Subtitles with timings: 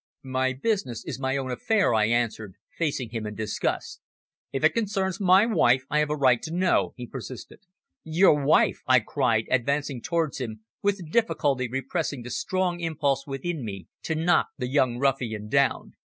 [0.25, 4.01] "My business is my own affair," I answered, facing him in disgust.
[4.51, 7.59] "If it concerns my wife, I have a right to know," he persisted.
[8.03, 13.85] "Your wife!" I cried, advancing towards him, with difficulty repressing the strong impulse within me
[14.01, 15.93] to knock the young ruffian down.